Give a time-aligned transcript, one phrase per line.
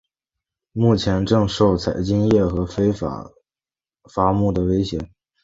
[0.71, 3.29] 目前正受采金业和非法
[4.11, 4.97] 伐木的威胁。